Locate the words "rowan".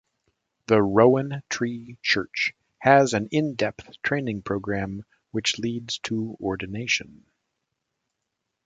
0.81-1.43